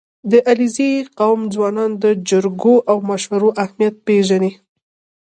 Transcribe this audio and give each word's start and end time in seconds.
•د 0.31 0.33
علیزي 0.49 0.91
قوم 1.19 1.41
ځوانان 1.53 1.91
د 2.03 2.05
جرګو 2.29 2.75
او 2.91 2.97
مشورو 3.09 3.49
اهمیت 3.63 3.95
پېژني. 4.05 4.51